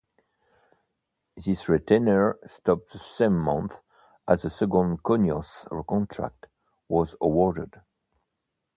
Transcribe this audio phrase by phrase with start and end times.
[1.37, 3.81] This retainer stopped the same month
[4.27, 6.47] as the second Cognos contract
[6.89, 7.75] was awarded.